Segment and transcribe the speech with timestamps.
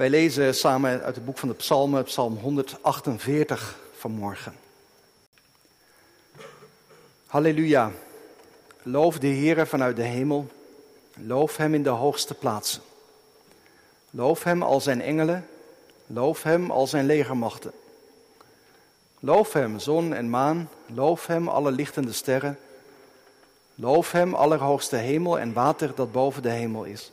[0.00, 4.54] Wij lezen samen uit het boek van de Psalmen, Psalm 148 vanmorgen.
[7.26, 7.90] Halleluja.
[8.82, 10.46] Loof de Heere vanuit de hemel.
[11.14, 12.82] Loof Hem in de hoogste plaatsen.
[14.10, 15.46] Loof Hem al zijn engelen.
[16.06, 17.72] Loof Hem al zijn legermachten.
[19.18, 20.68] Loof Hem, zon en maan.
[20.86, 22.58] Loof Hem, alle lichtende sterren.
[23.74, 27.12] Loof Hem, allerhoogste hemel en water dat boven de hemel is.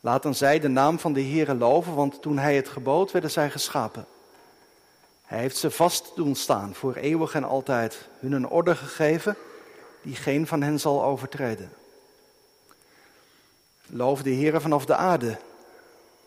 [0.00, 3.50] Laten zij de naam van de Heere loven, want toen Hij het gebood, werden zij
[3.50, 4.06] geschapen.
[5.24, 9.36] Hij heeft ze vast doen staan voor eeuwig en altijd, hun een orde gegeven
[10.02, 11.72] die geen van hen zal overtreden.
[13.86, 15.38] Loof de Heere vanaf de aarde,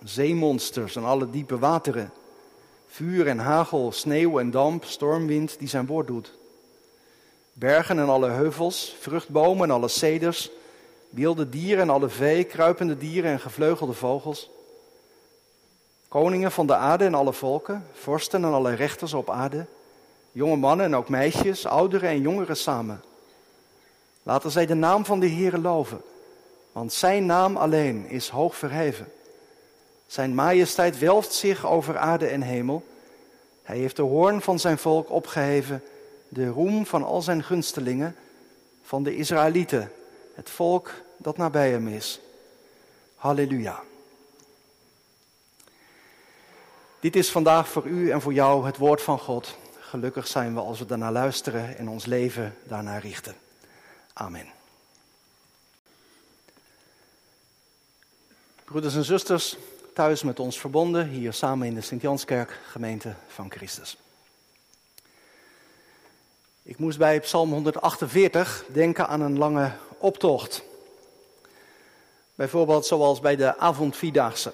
[0.04, 2.12] zeemonsters en alle diepe wateren,
[2.88, 6.34] vuur en hagel, sneeuw en damp, stormwind die zijn woord doet.
[7.54, 10.52] Bergen en alle heuvels, vruchtbomen en alle ceders,
[11.12, 14.50] wilde dieren en alle vee, kruipende dieren en gevleugelde vogels.
[16.08, 19.66] Koningen van de aarde en alle volken, vorsten en alle rechters op aarde,
[20.32, 23.02] jonge mannen en ook meisjes, ouderen en jongeren samen.
[24.24, 26.02] Laten zij de naam van de Heere loven,
[26.72, 29.12] want zijn naam alleen is hoog verheven.
[30.08, 32.84] Zijn majesteit welft zich over aarde en hemel.
[33.64, 35.84] Hij heeft de hoorn van zijn volk opgeheven,
[36.30, 38.16] de roem van al zijn gunstelingen,
[38.84, 39.92] van de Israëlieten,
[40.34, 42.20] het volk dat nabij hem is.
[43.16, 43.84] Halleluja.
[47.00, 49.58] Dit is vandaag voor u en voor jou het woord van God.
[49.80, 53.36] Gelukkig zijn we als we daarnaar luisteren en ons leven daarnaar richten.
[54.14, 54.46] Amen.
[58.64, 59.58] Broeders en zusters,
[59.94, 63.98] thuis met ons verbonden, hier samen in de Sint-Janskerk, gemeente van Christus.
[66.64, 69.72] Ik moest bij Psalm 148 denken aan een lange
[70.02, 70.64] optocht.
[72.36, 74.54] Bijvoorbeeld zoals bij de avondvierdaagse.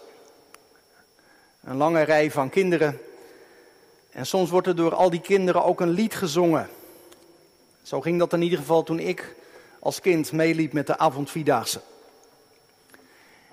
[1.64, 3.00] Een lange rij van kinderen.
[4.12, 6.70] En soms wordt er door al die kinderen ook een lied gezongen.
[7.84, 9.36] Zo ging dat in ieder geval toen ik
[9.80, 11.82] als kind meeliep met de avondvierdaagse.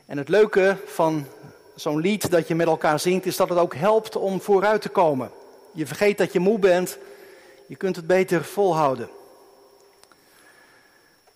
[0.07, 1.27] En het leuke van
[1.75, 4.89] zo'n lied dat je met elkaar zingt, is dat het ook helpt om vooruit te
[4.89, 5.31] komen.
[5.73, 6.99] Je vergeet dat je moe bent,
[7.67, 9.09] je kunt het beter volhouden.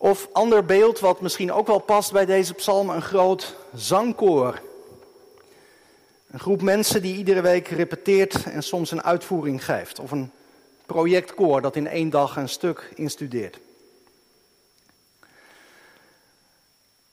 [0.00, 4.60] Of ander beeld, wat misschien ook wel past bij deze psalm, een groot zangkoor.
[6.30, 9.98] Een groep mensen die iedere week repeteert en soms een uitvoering geeft.
[9.98, 10.30] Of een
[10.86, 13.58] projectkoor dat in één dag een stuk instudeert.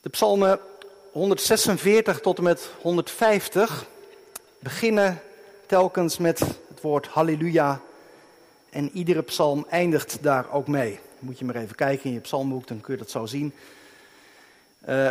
[0.02, 0.60] De psalmen
[1.12, 3.86] 146 tot en met 150
[4.60, 5.22] beginnen
[5.66, 7.82] telkens met het woord halleluja.
[8.70, 11.00] En iedere psalm eindigt daar ook mee.
[11.26, 13.54] Moet je maar even kijken in je psalmboek, dan kun je dat zo zien.
[14.90, 15.10] Uh,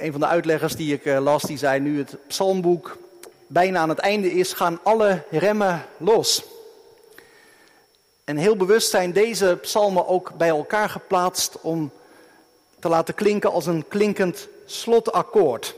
[0.00, 2.98] een van de uitleggers die ik uh, las, die zei nu het psalmboek
[3.46, 6.44] bijna aan het einde is, gaan alle remmen los.
[8.24, 11.90] En heel bewust zijn deze psalmen ook bij elkaar geplaatst om
[12.78, 15.74] te laten klinken als een klinkend slotakkoord.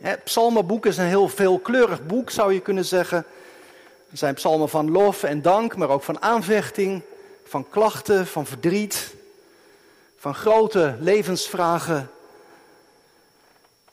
[0.00, 3.24] Het psalmenboek is een heel veelkleurig boek, zou je kunnen zeggen.
[4.10, 7.02] Er zijn psalmen van lof en dank, maar ook van aanvechting,
[7.44, 9.15] van klachten, van verdriet,
[10.26, 12.10] van grote levensvragen.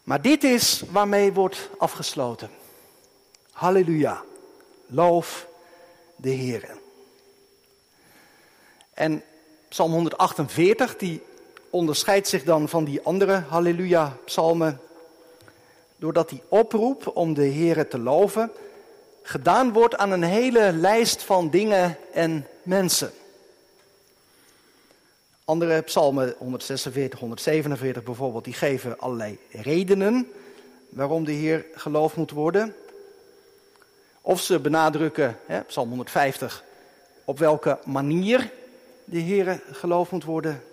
[0.04, 2.50] Maar dit is waarmee wordt afgesloten.
[3.52, 4.24] Halleluja,
[4.86, 5.48] loof
[6.16, 6.70] de Heer.
[8.94, 9.24] En
[9.70, 11.22] Psalm 148, die
[11.70, 14.80] onderscheidt zich dan van die andere Halleluja-psalmen,
[15.96, 18.52] doordat die oproep om de Heer te loven
[19.22, 23.12] gedaan wordt aan een hele lijst van dingen en mensen.
[25.46, 30.32] Andere psalmen, 146, 147 bijvoorbeeld, die geven allerlei redenen
[30.90, 32.76] waarom de Heer geloofd moet worden.
[34.22, 36.64] Of ze benadrukken, hè, psalm 150,
[37.26, 38.52] op welke manier
[39.06, 40.64] de Heer geloofd moet worden.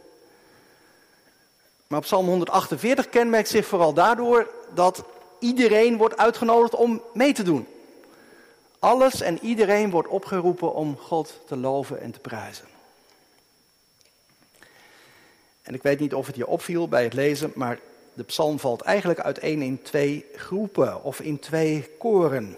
[1.87, 5.05] Maar psalm 148 kenmerkt zich vooral daardoor dat
[5.39, 7.67] iedereen wordt uitgenodigd om mee te doen.
[8.79, 12.80] Alles en iedereen wordt opgeroepen om God te loven en te prijzen.
[15.71, 17.79] En ik weet niet of het je opviel bij het lezen, maar
[18.15, 22.57] de psalm valt eigenlijk uiteen in twee groepen of in twee koren.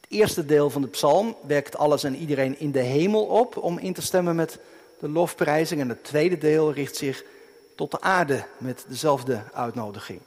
[0.00, 3.78] Het eerste deel van de psalm wekt alles en iedereen in de hemel op om
[3.78, 4.58] in te stemmen met
[5.00, 5.80] de lofprijzing.
[5.80, 7.24] En het tweede deel richt zich
[7.74, 10.20] tot de aarde met dezelfde uitnodiging.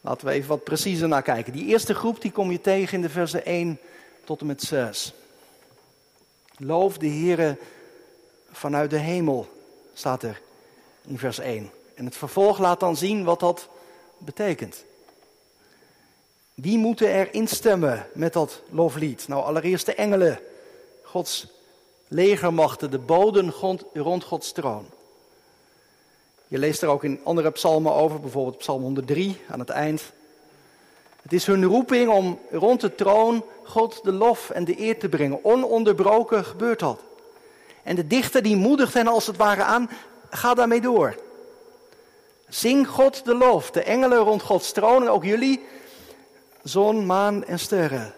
[0.00, 1.52] Laten we even wat preciezer naar kijken.
[1.52, 3.78] Die eerste groep die kom je tegen in de versen 1
[4.24, 5.14] tot en met 6.
[6.56, 7.56] Loof de Heere
[8.50, 9.54] vanuit de hemel,
[9.98, 10.40] staat er
[11.06, 11.70] in vers 1.
[11.94, 13.68] En het vervolg laat dan zien wat dat
[14.18, 14.84] betekent.
[16.54, 19.28] Wie moeten er instemmen met dat loflied?
[19.28, 20.38] Nou, allereerst de engelen,
[21.02, 21.46] Gods
[22.08, 23.52] legermachten, de boden
[23.92, 24.86] rond Gods troon.
[26.48, 30.02] Je leest er ook in andere psalmen over, bijvoorbeeld Psalm 103 aan het eind.
[31.22, 35.08] Het is hun roeping om rond de troon God de lof en de eer te
[35.08, 35.44] brengen.
[35.44, 37.00] Ononderbroken gebeurt dat.
[37.86, 39.90] En de dichter die moedigt hen als het ware aan,
[40.30, 41.16] ga daarmee door.
[42.48, 45.64] Zing God de lof, de engelen rond Gods troon en ook jullie,
[46.62, 48.14] zon, maan en sterren.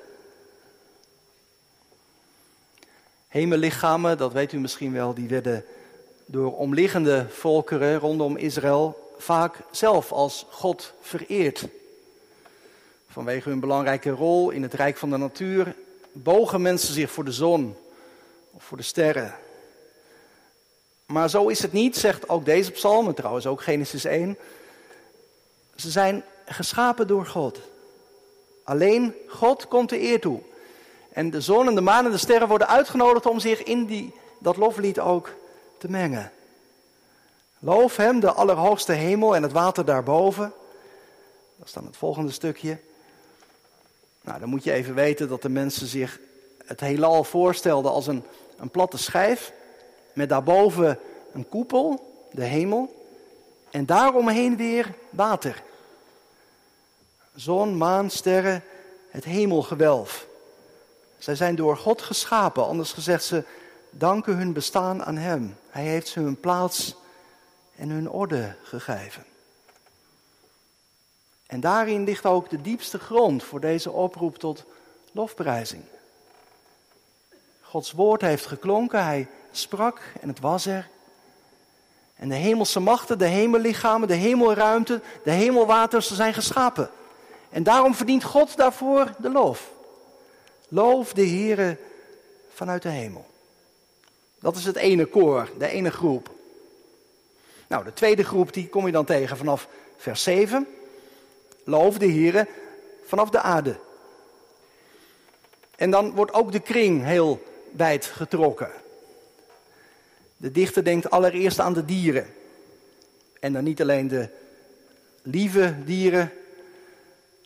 [3.29, 5.65] Hemellichamen, dat weet u misschien wel, die werden
[6.27, 11.69] door omliggende volkeren rondom Israël vaak zelf als God vereerd.
[13.09, 15.75] Vanwege hun belangrijke rol in het rijk van de natuur
[16.13, 17.77] bogen mensen zich voor de zon
[18.51, 19.35] of voor de sterren.
[21.09, 24.37] Maar zo is het niet, zegt ook deze psalm, en trouwens ook Genesis 1.
[25.77, 27.59] Ze zijn geschapen door God.
[28.65, 30.41] Alleen God komt de eer toe.
[31.13, 34.15] En de zon en de maan en de sterren worden uitgenodigd om zich in die,
[34.39, 35.35] dat loflied ook
[35.79, 36.33] te mengen.
[37.59, 40.53] Loof hem, de allerhoogste hemel en het water daarboven.
[41.57, 42.79] Dat is dan het volgende stukje.
[44.21, 46.19] Nou, dan moet je even weten dat de mensen zich
[46.65, 48.23] het heelal voorstelden als een,
[48.57, 49.53] een platte schijf.
[50.19, 50.99] Met daarboven
[51.33, 53.07] een koepel, de hemel.
[53.71, 55.63] En daaromheen weer water.
[57.35, 58.65] Zon, maan, sterren,
[59.11, 60.27] het hemelgewelf.
[61.19, 63.45] Zij zijn door God geschapen, anders gezegd ze
[63.91, 65.57] danken hun bestaan aan Hem.
[65.71, 66.97] Hij heeft ze hun plaats
[67.77, 69.25] en hun orde gegeven.
[71.47, 74.65] En daarin ligt ook de diepste grond voor deze oproep tot
[75.13, 75.83] lofprijzing.
[77.61, 80.89] Gods woord heeft geklonken, hij sprak en het was er.
[82.15, 86.91] En de hemelse machten, de hemellichamen, de hemelruimte, de hemelwaters zijn geschapen.
[87.51, 89.71] En daarom verdient God daarvoor de lof.
[90.69, 91.77] Loof de Heere
[92.53, 93.27] vanuit de hemel.
[94.41, 96.31] Dat is het ene koor, de ene groep.
[97.67, 100.67] Nou, de tweede groep die kom je dan tegen vanaf vers 7.
[101.65, 102.49] Loof de Heere
[103.05, 103.79] vanaf de aarde.
[105.77, 107.43] En dan wordt ook de kring heel
[107.73, 108.71] wijd getrokken.
[110.41, 112.27] De dichter denkt allereerst aan de dieren.
[113.41, 114.29] En dan niet alleen de
[115.23, 116.33] lieve dieren,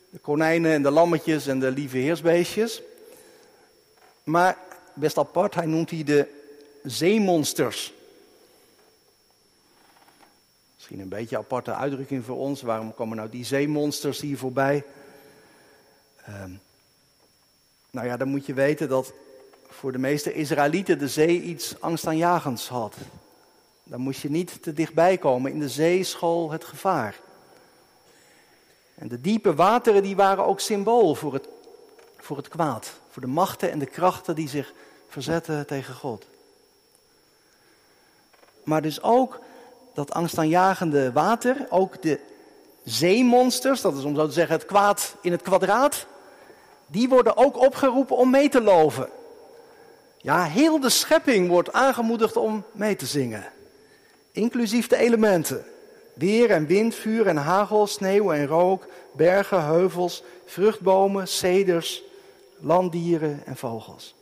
[0.09, 2.81] de konijnen en de lammetjes en de lieve heersbeestjes.
[4.23, 4.57] Maar
[4.93, 6.27] best apart, hij noemt hier de
[6.83, 7.93] zeemonsters.
[10.75, 12.61] Misschien een beetje een aparte uitdrukking voor ons.
[12.61, 14.83] Waarom komen nou die zeemonsters hier voorbij?
[16.29, 16.43] Uh,
[17.91, 19.13] nou ja, dan moet je weten dat
[19.83, 22.95] voor de meeste Israëlieten de zee iets angstaanjagends had.
[23.83, 25.51] Daar moest je niet te dichtbij komen.
[25.51, 27.19] In de zee school het gevaar.
[28.95, 31.47] En de diepe wateren die waren ook symbool voor het,
[32.17, 32.93] voor het kwaad.
[33.09, 34.73] Voor de machten en de krachten die zich
[35.07, 36.25] verzetten tegen God.
[38.63, 39.39] Maar dus ook
[39.93, 42.19] dat angstaanjagende water, ook de
[42.83, 46.05] zeemonsters, dat is om zo te zeggen het kwaad in het kwadraat,
[46.87, 49.09] die worden ook opgeroepen om mee te loven.
[50.23, 53.51] Ja, heel de schepping wordt aangemoedigd om mee te zingen.
[54.31, 55.65] Inclusief de elementen.
[56.13, 62.03] Weer en wind, vuur en hagel, sneeuw en rook, bergen, heuvels, vruchtbomen, ceders,
[62.59, 64.15] landdieren en vogels.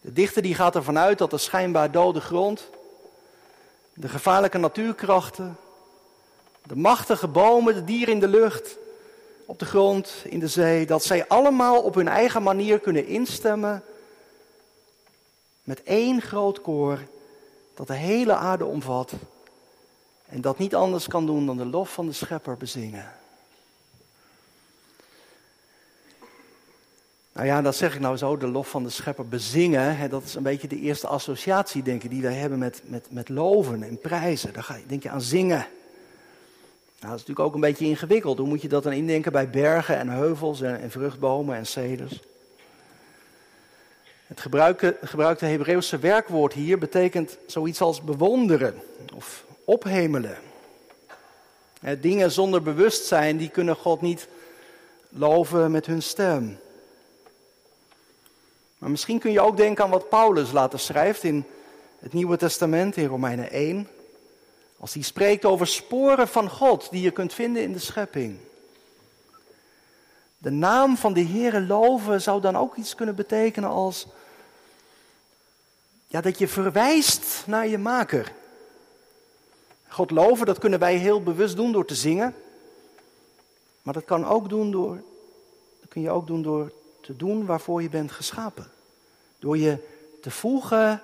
[0.00, 2.68] De dichter die gaat ervan uit dat de schijnbaar dode grond,
[3.94, 5.56] de gevaarlijke natuurkrachten,
[6.62, 8.76] de machtige bomen, de dieren in de lucht,
[9.46, 13.82] op de grond, in de zee, dat zij allemaal op hun eigen manier kunnen instemmen
[15.62, 16.98] met één groot koor
[17.74, 19.12] dat de hele aarde omvat
[20.26, 23.12] en dat niet anders kan doen dan de lof van de schepper bezingen.
[27.32, 29.96] Nou ja, dat zeg ik nou zo, de lof van de schepper bezingen.
[29.96, 33.06] Hè, dat is een beetje de eerste associatie, denk ik, die wij hebben met, met,
[33.10, 34.52] met loven en prijzen.
[34.52, 35.66] Daar ga denk je aan zingen.
[37.02, 38.38] Nou, dat is natuurlijk ook een beetje ingewikkeld.
[38.38, 42.20] Hoe moet je dat dan indenken bij bergen en heuvels en, en vruchtbomen en ceders?
[44.26, 48.74] Het gebruikte, gebruikte Hebreeuwse werkwoord hier betekent zoiets als bewonderen
[49.14, 50.36] of ophemelen.
[52.00, 54.28] dingen zonder bewustzijn, die kunnen God niet
[55.08, 56.58] loven met hun stem.
[58.78, 61.44] Maar misschien kun je ook denken aan wat Paulus later schrijft in
[61.98, 63.88] het Nieuwe Testament, in Romeinen 1.
[64.82, 68.38] Als hij spreekt over sporen van God die je kunt vinden in de schepping.
[70.38, 74.06] De naam van de Heere loven zou dan ook iets kunnen betekenen als
[76.06, 78.32] ja, dat je verwijst naar je maker.
[79.88, 82.34] God loven, dat kunnen wij heel bewust doen door te zingen.
[83.82, 85.02] Maar dat kan ook doen door,
[85.80, 88.70] dat kun je ook doen door te doen waarvoor je bent geschapen.
[89.38, 89.78] Door je
[90.20, 91.02] te voegen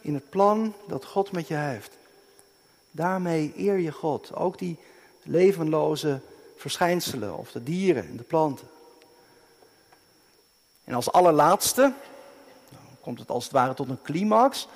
[0.00, 1.97] in het plan dat God met je heeft.
[2.90, 4.34] Daarmee eer je God.
[4.34, 4.78] Ook die
[5.22, 6.20] levenloze
[6.56, 8.68] verschijnselen of de dieren en de planten.
[10.84, 11.92] En als allerlaatste,
[12.70, 14.68] dan komt het als het ware tot een climax,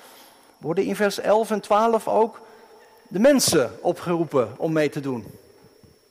[0.57, 2.41] worden in vers 11 en 12 ook
[3.07, 5.39] de mensen opgeroepen om mee te doen.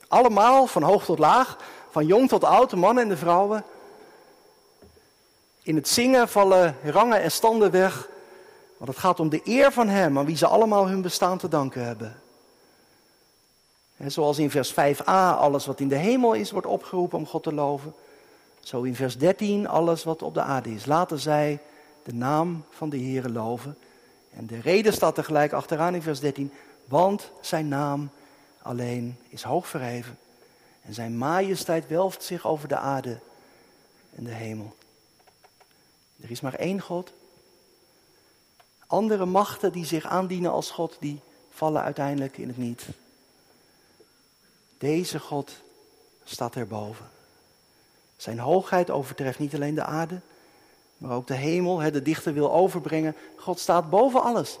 [0.07, 1.57] Allemaal, van hoog tot laag,
[1.89, 3.63] van jong tot oud, de mannen en de vrouwen.
[5.61, 8.07] In het zingen vallen rangen en standen weg,
[8.83, 11.47] want het gaat om de eer van Hem, aan wie ze allemaal hun bestaan te
[11.47, 12.21] danken hebben.
[13.97, 15.03] En zoals in vers 5a
[15.37, 17.93] alles wat in de hemel is wordt opgeroepen om God te loven,
[18.59, 20.85] zo in vers 13 alles wat op de aarde is.
[20.85, 21.59] Laten zij
[22.03, 23.77] de naam van de Heere loven.
[24.33, 26.51] En de reden staat tegelijk achteraan in vers 13,
[26.85, 28.09] want zijn naam
[28.61, 30.17] alleen is hoog verheven.
[30.81, 33.19] En zijn majesteit welft zich over de aarde
[34.15, 34.75] en de hemel.
[36.21, 37.13] Er is maar één God.
[38.93, 42.85] Andere machten die zich aandienen als God, die vallen uiteindelijk in het niet.
[44.77, 45.51] Deze God
[46.23, 47.09] staat erboven.
[48.17, 50.21] Zijn hoogheid overtreft niet alleen de aarde,
[50.97, 51.75] maar ook de hemel.
[51.75, 54.59] De dichter wil overbrengen, God staat boven alles.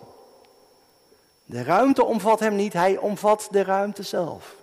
[1.45, 4.55] De ruimte omvat hem niet, hij omvat de ruimte zelf.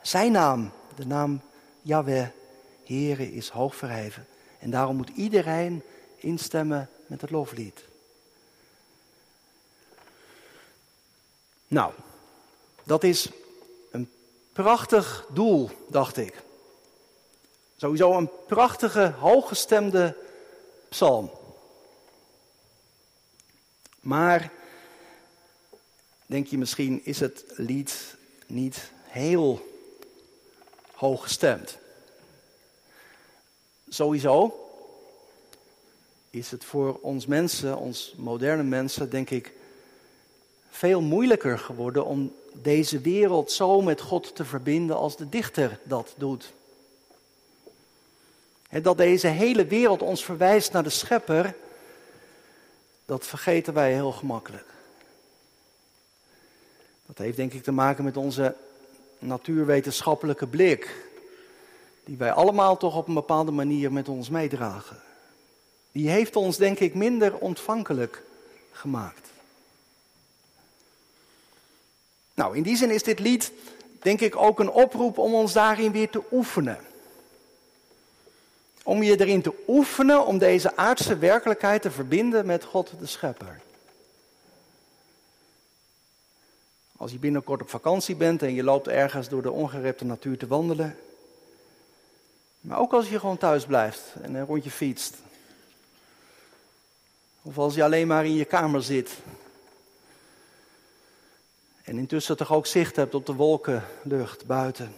[0.00, 1.40] Zijn naam, de naam
[1.82, 2.26] Yahweh,
[2.84, 4.26] Heere, is hoog verheven.
[4.58, 5.82] En daarom moet iedereen
[6.16, 7.84] instemmen met het loflied.
[11.68, 11.92] Nou,
[12.84, 13.30] dat is
[13.90, 14.10] een
[14.52, 16.42] prachtig doel, dacht ik.
[17.76, 20.16] Sowieso een prachtige, hooggestemde
[20.88, 21.30] psalm.
[24.00, 24.52] Maar,
[26.26, 29.74] denk je misschien, is het lied niet heel
[30.92, 31.78] hooggestemd?
[33.88, 34.60] Sowieso
[36.30, 39.52] is het voor ons mensen, ons moderne mensen, denk ik,
[40.76, 46.14] veel moeilijker geworden om deze wereld zo met God te verbinden als de dichter dat
[46.16, 46.52] doet.
[48.68, 51.54] En dat deze hele wereld ons verwijst naar de schepper,
[53.04, 54.66] dat vergeten wij heel gemakkelijk.
[57.06, 58.54] Dat heeft denk ik te maken met onze
[59.18, 61.08] natuurwetenschappelijke blik,
[62.04, 65.00] die wij allemaal toch op een bepaalde manier met ons meedragen.
[65.92, 68.22] Die heeft ons denk ik minder ontvankelijk
[68.72, 69.25] gemaakt.
[72.36, 73.52] Nou, in die zin is dit lied
[74.02, 76.78] denk ik ook een oproep om ons daarin weer te oefenen.
[78.82, 83.60] Om je erin te oefenen om deze aardse werkelijkheid te verbinden met God de Schepper.
[86.96, 90.46] Als je binnenkort op vakantie bent en je loopt ergens door de ongerepte natuur te
[90.46, 90.98] wandelen.
[92.60, 95.14] Maar ook als je gewoon thuis blijft en een rondje fietst.
[97.42, 99.10] Of als je alleen maar in je kamer zit.
[101.86, 104.94] En intussen toch ook zicht hebt op de wolkenlucht buiten.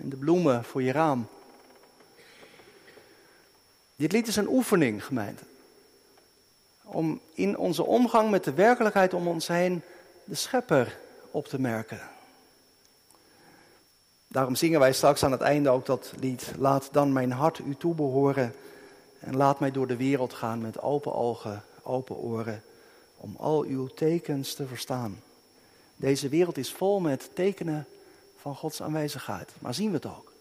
[0.00, 1.26] En de bloemen voor je raam.
[3.96, 5.42] Dit lied is een oefening, gemeente.
[6.82, 9.82] Om in onze omgang met de werkelijkheid om ons heen
[10.24, 10.98] de schepper
[11.30, 12.00] op te merken.
[14.28, 16.52] Daarom zingen wij straks aan het einde ook dat lied.
[16.58, 18.54] Laat dan mijn hart u toebehoren.
[19.18, 22.62] En laat mij door de wereld gaan met open ogen, open oren.
[23.16, 25.22] Om al uw tekens te verstaan.
[25.98, 27.86] Deze wereld is vol met tekenen
[28.40, 29.50] van Gods aanwezigheid.
[29.58, 30.32] Maar zien we het ook?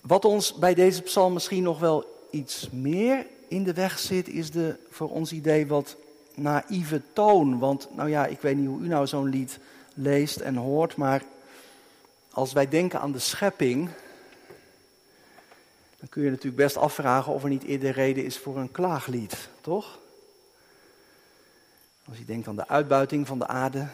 [0.00, 4.50] Wat ons bij deze psalm misschien nog wel iets meer in de weg zit, is
[4.50, 5.96] de voor ons idee wat
[6.34, 7.58] naïeve toon.
[7.58, 9.58] Want, nou ja, ik weet niet hoe u nou zo'n lied
[9.94, 11.22] leest en hoort, maar
[12.30, 13.88] als wij denken aan de schepping,
[16.02, 19.48] dan kun je natuurlijk best afvragen of er niet eerder reden is voor een klaaglied,
[19.60, 19.98] toch?
[22.08, 23.86] Als je denkt aan de uitbuiting van de aarde,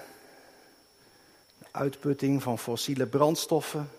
[1.59, 3.91] de uitputting van fossiele brandstoffen,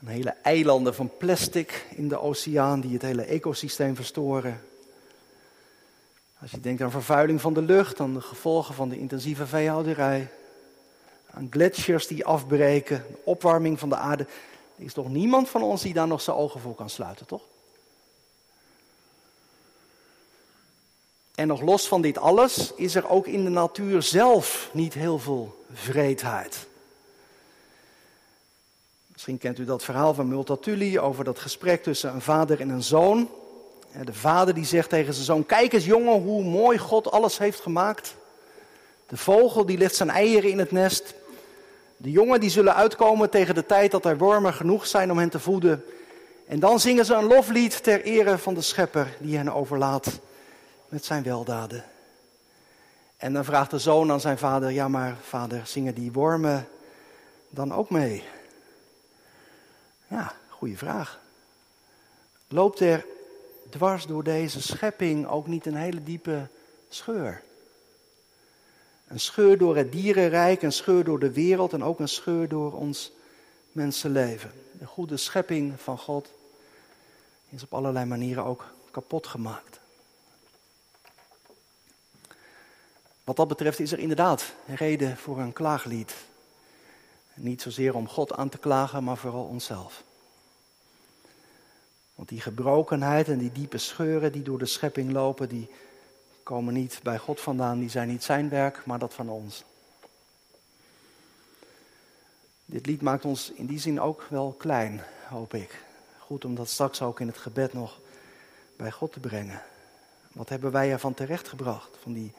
[0.00, 4.60] een hele eilanden van plastic in de oceaan die het hele ecosysteem verstoren.
[6.40, 10.30] Als je denkt aan vervuiling van de lucht, aan de gevolgen van de intensieve veehouderij,
[11.30, 14.26] aan gletsjers die afbreken, de opwarming van de aarde.
[14.78, 17.42] Er is toch niemand van ons die daar nog zijn ogen voor kan sluiten, toch?
[21.34, 25.18] En nog los van dit alles is er ook in de natuur zelf niet heel
[25.18, 26.66] veel vreedheid.
[29.06, 32.82] Misschien kent u dat verhaal van Multatuli over dat gesprek tussen een vader en een
[32.82, 33.30] zoon.
[34.04, 37.60] De vader die zegt tegen zijn zoon, kijk eens jongen hoe mooi God alles heeft
[37.60, 38.14] gemaakt.
[39.06, 41.14] De vogel die legt zijn eieren in het nest.
[42.00, 45.30] De jongen die zullen uitkomen tegen de tijd dat er wormen genoeg zijn om hen
[45.30, 45.84] te voeden.
[46.46, 50.20] En dan zingen ze een loflied ter ere van de schepper die hen overlaat
[50.88, 51.84] met zijn weldaden.
[53.16, 56.68] En dan vraagt de zoon aan zijn vader, ja maar vader, zingen die wormen
[57.48, 58.24] dan ook mee?
[60.08, 61.18] Ja, goede vraag.
[62.48, 63.06] Loopt er
[63.70, 66.46] dwars door deze schepping ook niet een hele diepe
[66.88, 67.42] scheur?
[69.08, 72.72] Een scheur door het dierenrijk, een scheur door de wereld en ook een scheur door
[72.72, 73.12] ons
[73.72, 74.52] mensenleven.
[74.78, 76.32] De goede schepping van God
[77.48, 79.80] is op allerlei manieren ook kapot gemaakt.
[83.24, 86.14] Wat dat betreft is er inderdaad reden voor een klaaglied.
[87.34, 90.02] Niet zozeer om God aan te klagen, maar vooral onszelf.
[92.14, 95.70] Want die gebrokenheid en die diepe scheuren die door de schepping lopen, die
[96.48, 99.64] komen niet bij God vandaan, die zijn niet zijn werk, maar dat van ons.
[102.64, 105.82] Dit lied maakt ons in die zin ook wel klein, hoop ik.
[106.18, 107.98] Goed om dat straks ook in het gebed nog
[108.76, 109.62] bij God te brengen.
[110.32, 112.32] Wat hebben wij ervan terechtgebracht, van die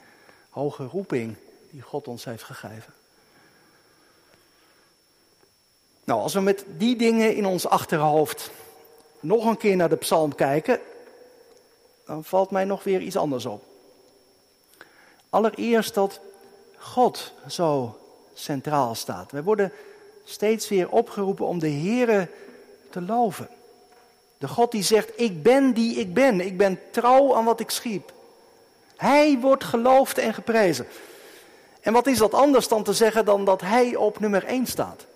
[0.48, 1.36] hoge roeping
[1.70, 2.92] die God ons heeft gegeven?
[6.04, 8.50] Nou, als we met die dingen in ons achterhoofd
[9.20, 10.80] nog een keer naar de psalm kijken,
[12.06, 13.68] dan valt mij nog weer iets anders op.
[15.30, 16.20] Allereerst dat
[16.76, 17.98] God zo
[18.34, 19.32] centraal staat.
[19.32, 19.72] Wij worden
[20.24, 22.28] steeds weer opgeroepen om de Here
[22.90, 23.48] te loven.
[24.38, 26.40] De God die zegt, ik ben die ik ben.
[26.40, 28.12] Ik ben trouw aan wat ik schiep.
[28.96, 30.86] Hij wordt geloofd en geprezen.
[31.80, 35.06] En wat is dat anders dan te zeggen dan dat hij op nummer 1 staat?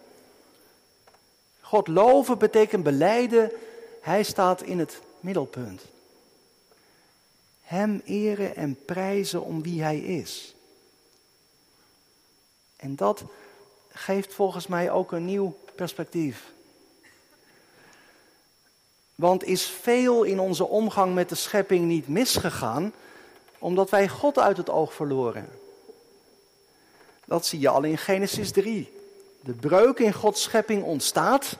[1.60, 3.52] God loven betekent beleiden,
[4.00, 5.82] hij staat in het middelpunt.
[7.64, 10.54] Hem eren en prijzen om wie hij is.
[12.76, 13.24] En dat
[13.88, 16.52] geeft volgens mij ook een nieuw perspectief.
[19.14, 22.92] Want is veel in onze omgang met de schepping niet misgegaan,
[23.58, 25.48] omdat wij God uit het oog verloren?
[27.24, 28.92] Dat zie je al in Genesis 3.
[29.40, 31.58] De breuk in Gods schepping ontstaat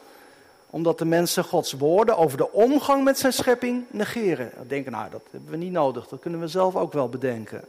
[0.75, 4.53] omdat de mensen Gods woorden over de omgang met zijn schepping negeren.
[4.67, 7.65] Denken, nou, dat hebben we niet nodig, dat kunnen we zelf ook wel bedenken.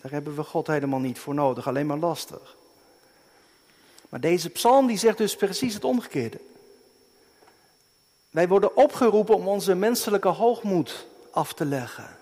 [0.00, 2.56] Daar hebben we God helemaal niet voor nodig, alleen maar lastig.
[4.08, 6.38] Maar deze psalm die zegt dus precies het omgekeerde.
[8.30, 12.16] Wij worden opgeroepen om onze menselijke hoogmoed af te leggen.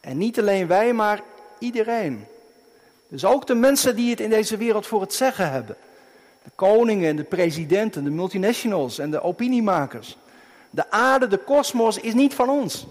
[0.00, 1.22] En niet alleen wij, maar
[1.58, 2.26] iedereen.
[3.08, 5.76] Dus ook de mensen die het in deze wereld voor het zeggen hebben.
[6.46, 10.16] De koningen en de presidenten, de multinationals en de opiniemakers.
[10.70, 12.86] De aarde, de kosmos is niet van ons.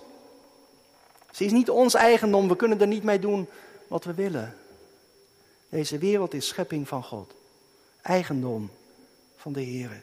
[1.32, 3.48] Ze is niet ons eigendom, we kunnen er niet mee doen
[3.88, 4.56] wat we willen.
[5.70, 7.34] Deze wereld is schepping van God.
[8.02, 8.72] Eigendom
[9.38, 10.02] van de Heer.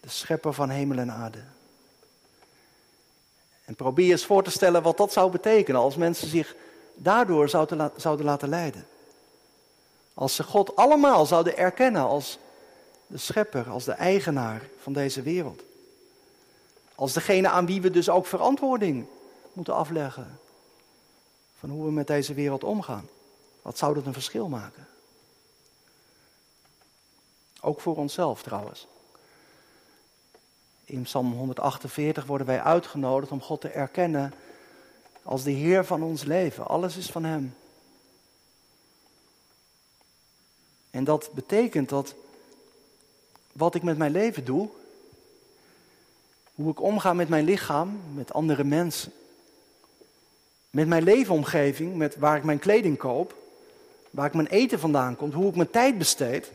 [0.00, 1.42] De schepper van hemel en aarde.
[3.64, 6.54] En probeer eens voor te stellen wat dat zou betekenen als mensen zich
[6.94, 7.48] daardoor
[7.96, 8.86] zouden laten leiden.
[10.14, 12.38] Als ze God allemaal zouden erkennen als
[13.06, 15.62] de schepper, als de eigenaar van deze wereld.
[16.94, 19.06] Als degene aan wie we dus ook verantwoording
[19.52, 20.38] moeten afleggen.
[21.58, 23.08] Van hoe we met deze wereld omgaan.
[23.62, 24.86] Wat zou dat een verschil maken?
[27.60, 28.86] Ook voor onszelf trouwens.
[30.84, 34.34] In Psalm 148 worden wij uitgenodigd om God te erkennen
[35.22, 36.66] als de Heer van ons leven.
[36.66, 37.54] Alles is van Hem.
[40.90, 42.14] En dat betekent dat
[43.56, 44.68] wat ik met mijn leven doe,
[46.54, 49.12] hoe ik omga met mijn lichaam, met andere mensen,
[50.70, 53.34] met mijn leefomgeving, met waar ik mijn kleding koop,
[54.10, 56.52] waar ik mijn eten vandaan komt, hoe ik mijn tijd besteed,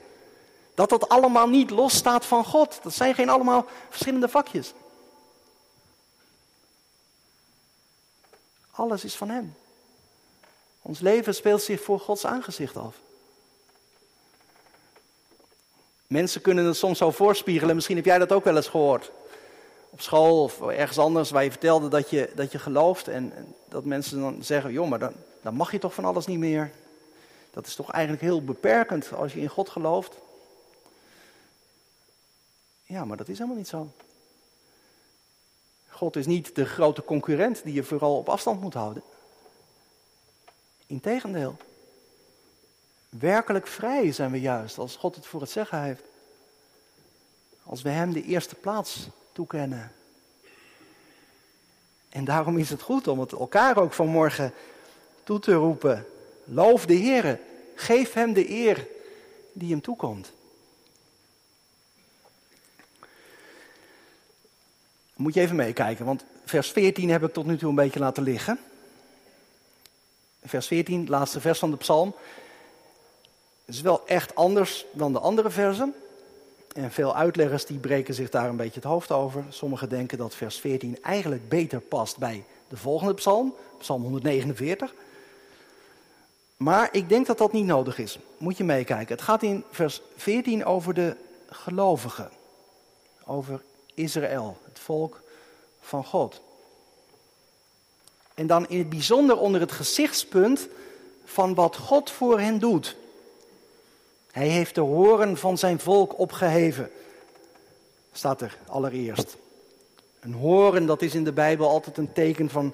[0.74, 2.80] dat dat allemaal niet los staat van God.
[2.84, 4.74] Dat zijn geen allemaal verschillende vakjes.
[8.72, 9.56] Alles is van Hem.
[10.82, 12.96] Ons leven speelt zich voor Gods aangezicht af.
[16.12, 19.12] Mensen kunnen het soms zo voorspiegelen, misschien heb jij dat ook wel eens gehoord.
[19.90, 23.34] Op school of ergens anders waar je vertelde dat je, dat je gelooft en,
[23.70, 26.72] dat mensen dan zeggen, joh, maar dan, dan mag je toch van alles niet meer.
[27.52, 30.16] Dat is toch eigenlijk heel beperkend als je in God gelooft.
[32.84, 33.92] Ja, maar dat is helemaal niet zo.
[35.90, 39.04] God is niet de grote concurrent die je vooral op afstand moet houden.
[40.86, 41.58] Integendeel.
[43.20, 46.04] Werkelijk vrij zijn we juist als God het voor het zeggen heeft.
[47.64, 49.92] Als we Hem de eerste plaats toekennen.
[52.10, 54.54] En daarom is het goed om het elkaar ook vanmorgen
[55.24, 56.06] toe te roepen.
[56.44, 57.40] Loof de Heer.
[57.76, 58.88] Geef hem de eer
[59.54, 60.32] die hem toekomt.
[65.16, 68.24] Moet je even meekijken, want vers 14 heb ik tot nu toe een beetje laten
[68.24, 68.60] liggen.
[70.44, 72.16] Vers 14, het laatste vers van de psalm.
[73.72, 75.96] Het is wel echt anders dan de andere versen.
[76.74, 79.46] En veel uitleggers die breken zich daar een beetje het hoofd over.
[79.50, 84.94] Sommigen denken dat vers 14 eigenlijk beter past bij de volgende psalm, psalm 149.
[86.58, 88.20] Maar ik denk dat dat niet nodig is.
[88.38, 89.16] Moet je meekijken.
[89.16, 91.16] Het gaat in vers 14 over de
[91.50, 92.30] gelovigen.
[93.26, 93.62] Over
[93.94, 95.22] Israël, het volk
[95.80, 96.42] van God.
[98.34, 100.68] En dan in het bijzonder onder het gezichtspunt
[101.26, 103.00] van wat God voor hen doet.
[104.32, 106.90] Hij heeft de horen van zijn volk opgeheven.
[108.12, 109.38] Staat er allereerst.
[110.20, 112.74] Een horen, dat is in de Bijbel altijd een teken van,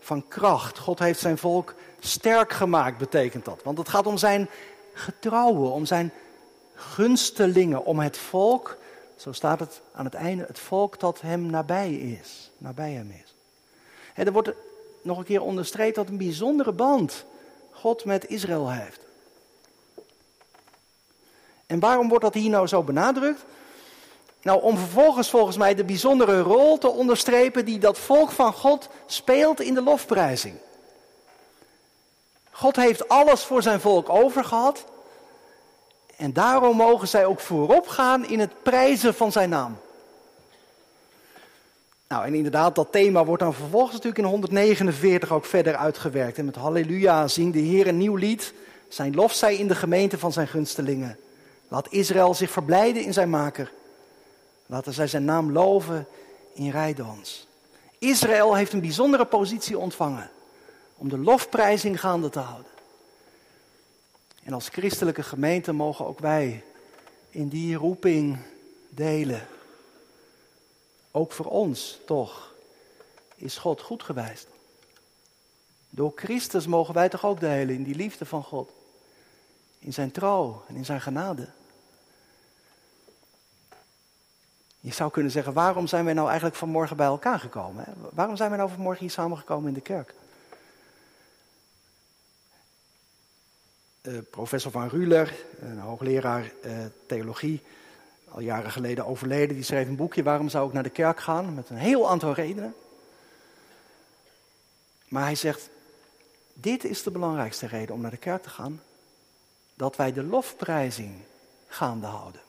[0.00, 0.78] van kracht.
[0.78, 3.60] God heeft zijn volk sterk gemaakt, betekent dat.
[3.64, 4.48] Want het gaat om zijn
[4.92, 6.12] getrouwen, om zijn
[6.74, 8.76] gunstelingen, om het volk,
[9.16, 13.34] zo staat het aan het einde, het volk dat hem nabij is, nabij hem is.
[14.14, 14.52] En er wordt
[15.02, 17.24] nog een keer onderstreept dat een bijzondere band
[17.70, 19.00] God met Israël heeft.
[21.68, 23.44] En waarom wordt dat hier nou zo benadrukt?
[24.42, 28.88] Nou, om vervolgens volgens mij de bijzondere rol te onderstrepen die dat volk van God
[29.06, 30.54] speelt in de lofprijzing.
[32.50, 34.84] God heeft alles voor zijn volk overgehad.
[36.16, 39.78] En daarom mogen zij ook voorop gaan in het prijzen van zijn naam.
[42.08, 46.38] Nou, en inderdaad, dat thema wordt dan vervolgens natuurlijk in 149 ook verder uitgewerkt.
[46.38, 48.54] En met Halleluja zing de Heer een nieuw lied.
[48.88, 51.18] Zijn lof zij in de gemeente van zijn gunstelingen.
[51.68, 53.72] Laat Israël zich verblijden in zijn maker.
[54.66, 56.06] Laten zij zijn naam loven
[56.54, 57.46] in rijdans.
[57.98, 60.30] Israël heeft een bijzondere positie ontvangen
[60.96, 62.70] om de lofprijzing gaande te houden.
[64.42, 66.64] En als christelijke gemeente mogen ook wij
[67.30, 68.38] in die roeping
[68.88, 69.46] delen.
[71.10, 72.54] Ook voor ons toch
[73.34, 74.46] is God goed geweest.
[75.90, 78.70] Door Christus mogen wij toch ook delen in die liefde van God.
[79.78, 81.48] In zijn trouw en in zijn genade.
[84.80, 87.84] Je zou kunnen zeggen, waarom zijn wij nou eigenlijk vanmorgen bij elkaar gekomen?
[87.84, 87.92] Hè?
[88.12, 90.14] Waarom zijn wij nou vanmorgen hier samengekomen in de kerk?
[94.02, 96.72] Uh, professor Van Ruler, een hoogleraar uh,
[97.06, 97.62] theologie,
[98.28, 101.54] al jaren geleden overleden, die schreef een boekje Waarom zou ik naar de kerk gaan?
[101.54, 102.74] Met een heel aantal redenen.
[105.08, 105.70] Maar hij zegt,
[106.52, 108.82] dit is de belangrijkste reden om naar de kerk te gaan.
[109.74, 111.14] Dat wij de lofprijzing
[111.66, 112.40] gaande houden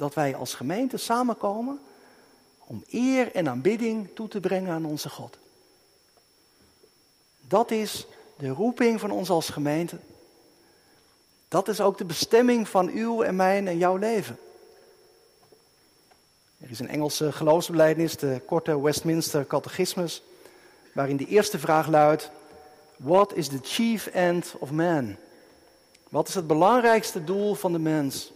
[0.00, 1.80] dat wij als gemeente samenkomen
[2.58, 5.38] om eer en aanbidding toe te brengen aan onze God.
[7.40, 9.98] Dat is de roeping van ons als gemeente.
[11.48, 14.38] Dat is ook de bestemming van uw en mijn en jouw leven.
[16.58, 20.22] Er is een Engelse geloofsbelijdenis, de korte Westminster Catechismus,
[20.92, 22.30] waarin de eerste vraag luidt:
[22.96, 25.16] What is the chief end of man?
[26.08, 28.32] Wat is het belangrijkste doel van de mens?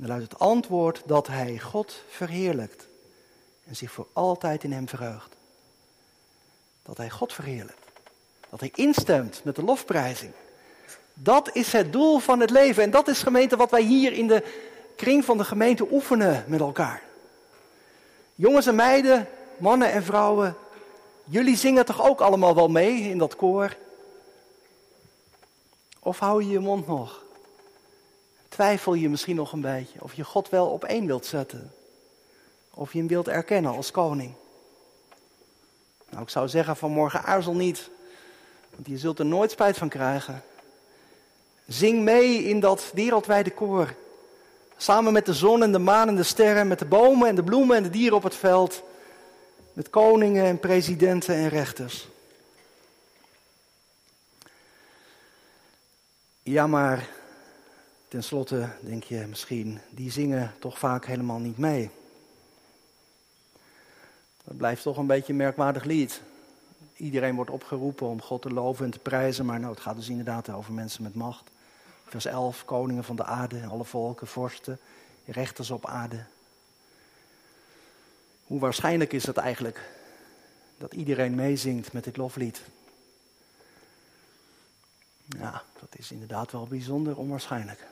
[0.00, 2.86] Dan luidt het antwoord dat hij God verheerlijkt
[3.68, 5.36] en zich voor altijd in hem verheugt.
[6.82, 7.80] Dat hij God verheerlijkt.
[8.50, 10.32] Dat hij instemt met de lofprijzing.
[11.14, 12.82] Dat is het doel van het leven.
[12.82, 14.44] En dat is gemeente wat wij hier in de
[14.96, 17.02] kring van de gemeente oefenen met elkaar.
[18.34, 20.56] Jongens en meiden, mannen en vrouwen,
[21.24, 23.76] jullie zingen toch ook allemaal wel mee in dat koor?
[25.98, 27.28] Of hou je je mond nog?
[28.60, 31.72] Twijfel je misschien nog een beetje of je God wel op één wilt zetten.
[32.70, 34.32] Of je hem wilt erkennen als koning.
[36.10, 37.90] Nou, ik zou zeggen vanmorgen aarzel niet,
[38.74, 40.42] want je zult er nooit spijt van krijgen.
[41.66, 43.94] Zing mee in dat wereldwijde koor.
[44.76, 47.44] Samen met de zon en de maan en de sterren, met de bomen en de
[47.44, 48.82] bloemen en de dieren op het veld.
[49.72, 52.08] Met koningen en presidenten en rechters.
[56.42, 57.08] Ja, maar
[58.10, 61.90] Ten slotte denk je misschien, die zingen toch vaak helemaal niet mee.
[64.44, 66.22] Dat blijft toch een beetje een merkwaardig lied.
[66.96, 70.08] Iedereen wordt opgeroepen om God te loven en te prijzen, maar nou, het gaat dus
[70.08, 71.50] inderdaad over mensen met macht.
[72.04, 74.78] Vers 11, koningen van de aarde, alle volken, vorsten,
[75.24, 76.24] rechters op aarde.
[78.44, 79.90] Hoe waarschijnlijk is het eigenlijk
[80.78, 82.62] dat iedereen meezingt met dit loflied?
[85.24, 87.86] Ja, dat is inderdaad wel bijzonder onwaarschijnlijk.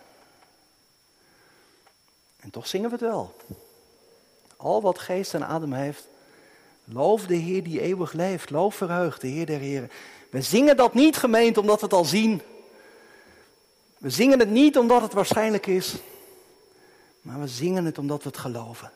[2.40, 3.36] En toch zingen we het wel.
[4.56, 6.08] Al wat geest en adem heeft,
[6.84, 8.50] loof de Heer die eeuwig leeft.
[8.50, 9.90] Loof verheugd, de Heer der Heren.
[10.30, 12.42] We zingen dat niet, gemeente, omdat we het al zien.
[13.98, 15.94] We zingen het niet omdat het waarschijnlijk is.
[17.20, 18.90] Maar we zingen het omdat we het geloven.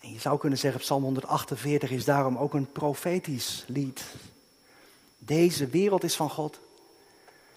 [0.00, 4.02] En je zou kunnen zeggen, Psalm 148 is daarom ook een profetisch lied.
[5.18, 6.58] Deze wereld is van God.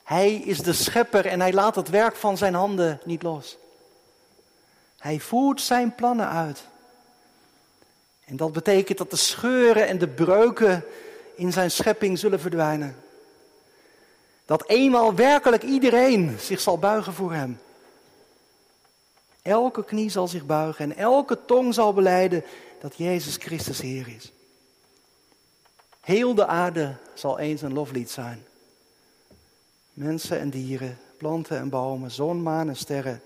[0.04, 3.58] Hij is de schepper en hij laat het werk van zijn handen niet los.
[5.04, 6.64] Hij voert zijn plannen uit.
[8.26, 10.86] En dat betekent dat de scheuren en de breuken
[11.36, 12.96] in zijn schepping zullen verdwijnen.
[14.46, 17.60] Dat eenmaal werkelijk iedereen zich zal buigen voor hem.
[19.42, 22.44] Elke knie zal zich buigen en elke tong zal beleiden
[22.80, 24.32] dat Jezus Christus Heer is.
[26.02, 28.46] Heel de aarde zal eens een loflied zijn.
[29.94, 33.22] Mensen en dieren, planten en bomen, zon, maan en sterren.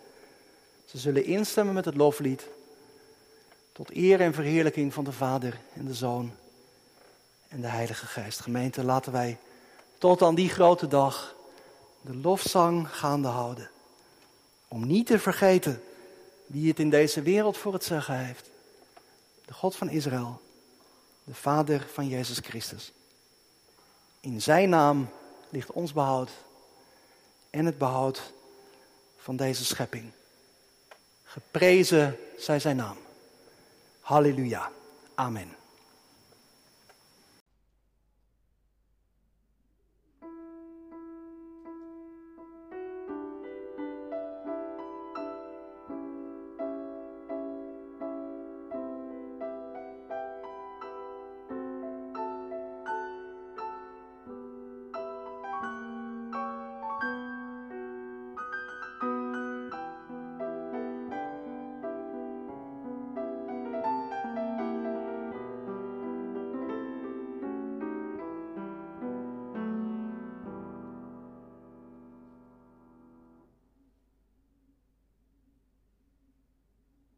[0.88, 2.48] Ze zullen instemmen met het loflied.
[3.72, 6.32] Tot eer en verheerlijking van de Vader en de Zoon
[7.48, 8.40] en de Heilige Geest.
[8.40, 9.38] Gemeente, laten wij
[9.98, 11.36] tot aan die grote dag
[12.02, 13.70] de lofzang gaande houden.
[14.68, 15.84] Om niet te vergeten
[16.46, 18.50] wie het in deze wereld voor het zeggen heeft.
[19.46, 20.42] De God van Israël,
[21.24, 22.92] de Vader van Jezus Christus.
[24.20, 25.10] In Zijn naam
[25.50, 26.32] ligt ons behoud
[27.50, 28.34] en het behoud
[29.18, 30.12] van deze schepping.
[31.38, 32.98] Geprezen zij Zijn naam.
[34.00, 34.72] Halleluja.
[35.16, 35.57] Amen.